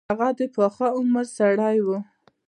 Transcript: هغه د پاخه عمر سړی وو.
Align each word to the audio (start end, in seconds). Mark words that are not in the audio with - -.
هغه 0.09 0.27
د 0.37 0.41
پاخه 0.55 0.87
عمر 0.97 1.25
سړی 1.37 1.77
وو. 1.85 1.97